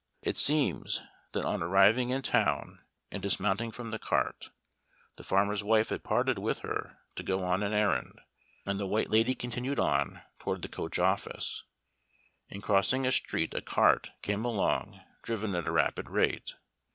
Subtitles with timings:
[0.23, 1.03] It seems
[1.33, 2.79] that on arriving in town
[3.11, 4.49] and dismounting from the cart,
[5.15, 8.19] the farmer's wife had parted with her to go on an errand,
[8.65, 11.65] and the White Lady continued on toward the coach office.
[12.49, 16.55] In crossing a street a cart came along, driven at a rapid rate.